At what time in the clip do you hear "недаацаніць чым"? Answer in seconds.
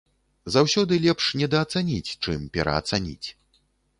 1.41-2.47